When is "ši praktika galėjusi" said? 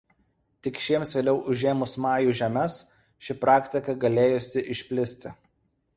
3.27-4.65